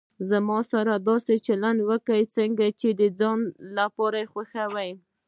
[0.29, 3.39] زما سره داسي چلند وکړه، څنګه چي د ځان
[3.77, 4.91] لپاره خوښوي.